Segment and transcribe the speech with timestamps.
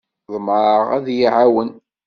[0.33, 1.69] Ḍemɛeɣ ad iyi-iɛawen.